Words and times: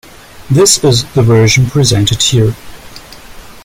This 0.49 0.83
is 0.83 1.03
the 1.13 1.21
version 1.21 1.67
presented 1.67 2.23
here. 2.23 2.55